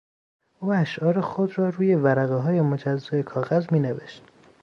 او 0.59 0.73
اشعار 0.73 1.21
خود 1.21 1.59
را 1.59 1.69
روی 1.69 1.95
ورقههای 1.95 2.61
مجزای 2.61 3.23
کاغذ 3.23 3.65
مینوشت. 3.71 4.23